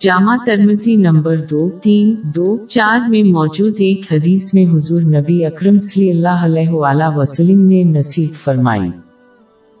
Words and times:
جامع 0.00 0.36
ترمزی 0.46 0.96
number 0.96 1.36
دو، 1.50 1.70
تین، 1.70 2.14
دو، 2.22 2.66
چار 2.66 3.08
میں 3.08 3.22
موجود 3.22 3.72
ایک 3.78 4.12
حدیث 4.12 4.54
میں 4.54 4.64
حضور 4.72 5.02
نبی 5.02 5.44
اکرم 5.44 5.78
صلی 5.78 6.10
اللہ 6.10 6.44
علیہ 6.44 6.68
وآلہ 6.68 7.04
وسلم 7.16 7.66
نے 7.66 7.82
نصیب 7.82 8.30
فرمائی 8.44 8.90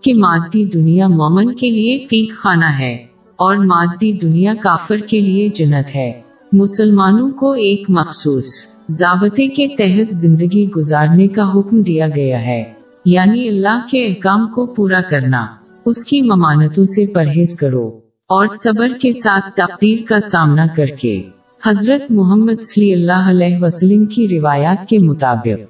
کہ 0.00 0.14
مادی 0.14 0.64
دنیا 0.64 1.08
مومن 1.08 1.54
کے 1.54 1.70
لیے 1.70 1.98
پیک 1.98 2.32
خانہ 2.32 2.78
ہے 2.78 2.94
اور 3.36 3.56
مادی 3.56 4.12
دنیا 4.12 4.54
کافر 4.62 4.96
کے 4.96 5.20
لیے 5.20 5.48
جنت 5.48 5.94
ہے۔ 5.94 6.20
مسلمانوں 6.52 7.30
کو 7.30 7.52
ایک 7.52 7.82
مخصوص 7.88 8.46
ضابطے 8.88 9.46
کے 9.46 9.68
تحت 9.68 10.14
زندگی 10.14 10.70
گزارنے 10.70 11.28
کا 11.28 11.52
حکم 11.54 11.82
دیا 11.82 12.06
گیا 12.16 12.46
ہے۔ 12.46 12.64
یعنی 13.04 13.48
اللہ 13.48 13.86
کے 13.90 14.06
احکام 14.06 14.46
کو 14.54 14.66
پورا 14.66 15.00
کرنا، 15.10 15.46
اس 15.86 16.04
کی 16.04 16.22
ممانتوں 16.22 16.84
سے 16.84 17.12
پرہیز 17.14 17.56
کرو۔ 17.56 17.99
اور 18.30 18.46
صبر 18.46 18.88
کے 19.02 19.12
ساتھ 19.12 19.50
تقدیر 19.54 19.98
کا 20.08 20.20
سامنا 20.20 20.66
کر 20.76 20.86
کے 20.86 21.22
حضرت 21.66 22.10
محمد 22.10 22.62
صلی 22.62 22.92
اللہ 22.92 23.30
علیہ 23.30 23.56
وسلم 23.60 24.06
کی 24.06 24.28
روایات 24.28 24.88
کے 24.88 24.98
مطابق 24.98 25.60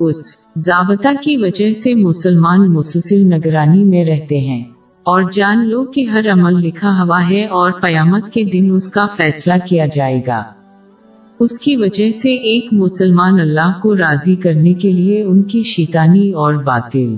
اس 0.00 0.16
ضابطہ 0.56 1.08
کی 1.22 1.36
وجہ 1.36 1.74
سے 1.74 1.94
مسلمان 1.94 2.72
مسلسل 2.72 3.24
نگرانی 3.24 3.84
میں 3.84 4.04
رہتے 4.04 4.38
ہیں 4.38 4.64
اور 5.02 5.22
جان 5.32 5.68
لو 5.68 5.84
کہ 5.84 6.04
ہر 6.04 6.32
عمل 6.32 6.52
لکھا 6.52 7.02
ہوا 7.02 7.30
ہے 7.30 7.46
اور 7.46 7.70
قیامت 7.70 8.30
کے 8.30 8.44
دن 8.44 8.70
اس 8.74 8.90
کا 8.90 9.06
فیصلہ 9.06 9.54
کیا 9.68 9.86
جائے 9.86 10.20
گا۔ 10.26 10.44
اس 11.38 11.58
کی 11.58 11.76
وجہ 11.76 12.12
سے 12.12 12.34
ایک 12.34 12.66
مسلمان 12.72 13.40
اللہ 13.40 13.72
کو 13.82 13.96
راضی 13.96 14.36
کرنے 14.36 14.74
کے 14.74 14.92
لیے 14.92 15.22
ان 15.22 15.42
کی 15.42 15.62
شیطانی 15.62 16.30
اور 16.30 16.54
باطل 16.54 17.16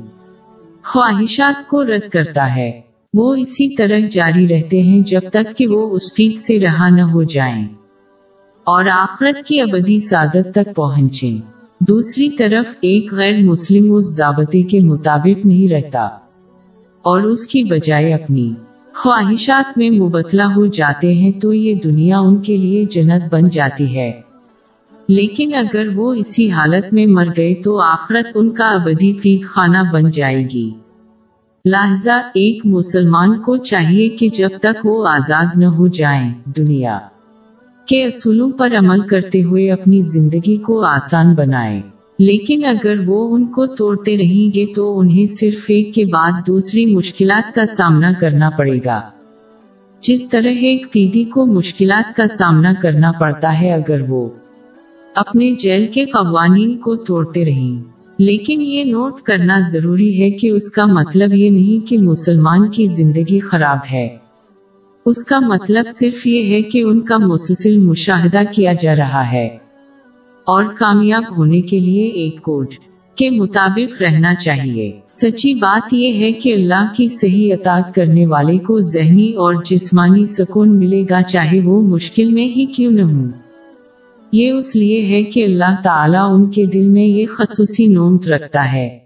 خواہشات 0.84 1.69
کو 1.69 1.84
رد 1.84 2.09
کرتا 2.09 2.57
ہے۔ 2.57 2.91
وہ 3.15 3.34
اسی 3.34 3.77
طرح 3.77 3.98
جاری 4.11 4.48
رہتے 4.48 4.82
ہیں 4.82 5.01
جب 5.01 5.21
تک 5.32 5.59
کہ 5.59 5.66
وہ 5.66 5.91
اس 5.91 6.15
فیق 6.15 6.38
سے 6.38 6.60
رہا 6.60 6.88
نہ 6.88 7.02
ہو 7.02 7.23
جائیں 7.23 7.68
اور 8.65 8.85
آخرت 8.85 9.46
کی 9.46 9.60
ابدی 9.60 9.99
سعادت 10.01 10.55
تک 10.55 10.77
پہنچیں۔ 10.77 11.37
دوسری 11.80 12.30
طرف، 12.30 12.71
ایک 12.71 13.15
غیر 13.15 13.43
مسلم 13.43 13.95
اس 13.95 14.16
ضابطے 14.16 14.63
کے 14.63 14.80
مطابق 14.80 15.46
نہیں 15.46 15.68
رہتا 15.68 16.02
اور 17.02 17.21
اس 17.21 17.46
کی 17.46 17.63
بجائے 17.63 18.15
اپنی 18.15 18.55
خواہشات 18.95 19.79
میں 19.79 19.90
مبتلا 19.90 20.46
ہو 20.57 20.66
جاتے 20.66 21.15
ہیں 21.15 21.33
تو 21.33 21.52
یہ 21.52 21.74
دنیا 21.74 22.18
ان 22.18 22.37
کے 22.37 22.57
لیے 22.57 22.85
جنت 22.85 23.35
بن 23.35 23.49
جاتی 23.49 23.96
ہے۔ 23.96 24.13
لیکن 25.09 25.55
اگر 25.55 25.87
وہ 25.95 26.15
اسی 26.15 26.51
حالت 26.51 26.95
میں 26.95 27.07
مر 27.07 27.27
گئے 27.37 27.55
تو 27.55 27.80
آخرت 27.80 28.27
ان 28.35 28.51
کا 28.51 28.68
ابدی 28.68 29.13
فیق 29.13 29.45
خانہ 29.45 29.79
بن 29.93 30.10
جائے 30.10 30.45
گی۔ 30.55 30.71
لہذا 31.65 32.15
ایک 32.15 32.66
مسلمان 32.66 33.38
کو 33.38 33.57
چاہیے 33.57 34.09
کہ 34.09 34.29
جب 34.29 34.49
تک 34.60 34.87
وہ 34.87 35.09
آزاد 35.09 35.46
نہ 35.57 35.66
ہو 35.66 35.87
جائیں 35.87 36.35
دنیا 36.46 36.99
کے 37.87 38.05
اصولوں 38.05 38.51
پر 38.51 38.73
عمل 38.79 39.01
کرتے 39.01 39.43
ہوئے 39.43 39.73
اپنی 39.73 40.01
زندگی 40.01 40.57
کو 40.57 40.85
آسان 40.85 41.35
بنائے۔ 41.35 41.83
لیکن 42.18 42.65
اگر 42.65 42.95
وہ 43.07 43.35
ان 43.35 43.46
کو 43.46 43.66
توڑتے 43.66 44.18
رہیں 44.18 44.57
گے 44.57 44.66
تو 44.74 44.99
انہیں 44.99 45.27
صرف 45.27 45.65
ایک 45.68 45.95
کے 45.95 46.05
بعد 46.05 46.33
دوسری 46.46 46.87
مشکلات 46.87 47.55
کا 47.55 47.66
سامنا 47.66 48.13
کرنا 48.21 48.51
پڑے 48.51 48.79
گا۔ 48.85 49.01
جس 50.01 50.29
طرح 50.29 50.49
ایک 50.49 50.93
قیدی 50.93 51.24
کو 51.24 51.46
مشکلات 51.46 52.16
کا 52.16 52.27
سامنا 52.27 52.73
کرنا 52.83 53.13
پڑتا 53.13 53.60
ہے، 53.60 53.73
اگر 53.73 54.01
وہ 54.09 54.29
اپنے 55.15 55.51
جیل 55.51 55.87
کے 55.87 56.05
قوانین 56.05 56.79
کو 56.79 56.96
توڑتے 56.96 57.45
رہیں۔ 57.45 57.91
لیکن 58.24 58.62
یہ 58.62 58.84
نوٹ 58.84 59.20
کرنا 59.23 59.60
ضروری 59.60 60.23
ہے 60.23 60.30
کہ 60.30 60.51
اس 60.51 60.70
کا 60.70 60.87
مطلب 60.87 61.34
یہ 61.34 61.51
نہیں 61.51 61.88
کہ 61.88 61.98
مسلمان 61.98 62.70
کی 62.70 62.87
زندگی 62.87 63.38
خراب 63.38 63.78
ہے۔ 63.92 64.09
اس 65.06 65.25
کا 65.25 65.38
مطلب 65.41 65.84
صرف 65.88 66.26
یہ 66.26 66.54
ہے 66.54 66.62
کہ 66.62 66.82
ان 66.82 67.00
کا 67.00 67.16
مسلسل 67.19 67.78
مشاہدہ 67.78 68.41
کیا 68.54 68.72
جا 68.72 68.97
رہا 68.97 69.32
ہے۔ 69.32 69.47
اور 70.47 70.65
کامیاب 70.65 71.38
ہونے 71.38 71.61
کے 71.61 71.78
لیے 71.78 72.06
ایک 72.06 72.43
کوڈ 72.43 72.66
کے 73.16 73.31
مطابق 73.31 74.03
رہنا 74.03 74.34
چاہیے۔ 74.34 74.93
سچی 75.09 75.55
بات 75.55 75.94
یہ 75.94 76.12
ہے 76.12 76.32
کہ 76.32 76.55
اللہ 76.55 76.87
کی 76.97 77.09
صحیح 77.09 77.55
اطاعت 77.55 77.94
کرنے 77.94 78.27
والے 78.27 78.59
کو 78.59 78.81
ذہنی 78.81 79.32
اور 79.32 79.55
جسمانی 79.71 80.27
سکون 80.27 80.78
ملے 80.78 81.03
گا 81.11 81.22
چاہے 81.22 81.61
وہ 81.61 81.82
مشکل 81.82 82.31
میں 82.31 82.47
ہی 82.47 82.66
کیوں 82.66 82.93
نہ 82.93 83.03
ہوں۔ 83.03 83.42
یہ 84.32 84.50
اس 84.50 84.76
لیے 84.76 85.06
ہے 85.06 85.22
کہ 85.22 85.44
اللہ 85.44 85.75
تعالیٰ 85.84 86.34
ان 86.34 86.50
کے 86.50 86.66
دل 86.66 86.88
میں 86.88 87.04
یہ 87.04 87.26
خصوصی 87.26 87.87
نومت 87.87 88.28
رکھتا 88.28 88.72
ہے۔ 88.72 88.98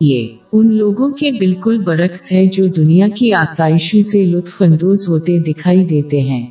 یہ 0.00 0.28
ان 0.52 0.74
لوگوں 0.74 1.10
کے 1.10 1.30
بالکل 1.30 1.78
برعکس 1.78 2.32
ہے 2.32 2.46
جو 2.46 2.66
دنیا 2.66 3.08
کی 3.08 3.32
آسائشوں 3.32 4.02
سے 4.02 4.24
لطف 4.24 4.62
اندوز 4.62 5.08
ہوتے 5.08 5.38
دکھائی 5.38 5.84
دیتے 5.84 6.20
ہیں۔ 6.20 6.46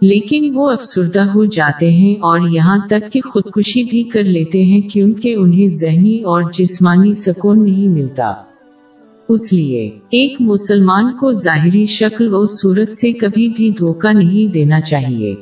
لیکن 0.00 0.50
وہ 0.54 0.70
افسردہ 0.70 1.20
ہو 1.20 1.44
جاتے 1.44 1.90
ہیں 1.90 2.14
اور 2.14 2.48
یہاں 2.48 2.78
تک 2.86 3.12
کہ 3.12 3.20
خودکشی 3.20 3.84
بھی 3.84 4.02
کر 4.02 4.24
لیتے 4.24 4.64
ہیں 4.64 4.80
کیونکہ 4.80 5.34
انہیں 5.34 5.68
ذہنی 5.68 6.20
اور 6.20 6.42
جسمانی 6.58 7.14
سکون 7.14 7.64
نہیں 7.64 7.88
ملتا۔ 7.88 8.34
اس 9.28 9.52
لیے 9.52 9.86
ایک 9.96 10.36
مسلمان 10.40 11.16
کو 11.20 11.32
ظاہری 11.32 11.86
شکل 11.86 12.34
و 12.34 12.46
صورت 12.46 12.92
سے 12.92 13.12
کبھی 13.12 13.48
بھی 13.48 13.70
دھوکہ 13.70 14.12
نہیں 14.12 14.52
دینا 14.52 14.80
چاہیے۔ 14.80 15.34